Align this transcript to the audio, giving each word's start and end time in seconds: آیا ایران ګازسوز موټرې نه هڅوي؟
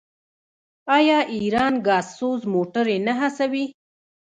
آیا 0.97 1.19
ایران 1.35 1.73
ګازسوز 1.85 2.41
موټرې 2.53 2.97
نه 3.07 3.13
هڅوي؟ 3.19 3.65